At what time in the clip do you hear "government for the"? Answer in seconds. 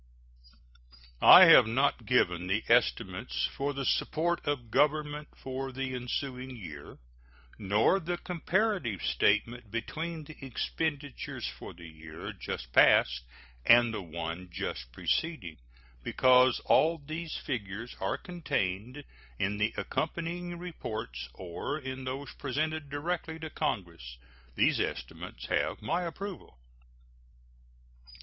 4.71-5.93